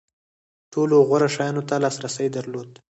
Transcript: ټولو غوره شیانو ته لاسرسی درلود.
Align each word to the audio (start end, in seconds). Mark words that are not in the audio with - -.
ټولو 0.71 0.95
غوره 1.07 1.29
شیانو 1.35 1.63
ته 1.69 1.75
لاسرسی 1.83 2.27
درلود. 2.35 2.69